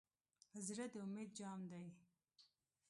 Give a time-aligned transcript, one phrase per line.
[0.67, 1.87] زړه د امید جام دی.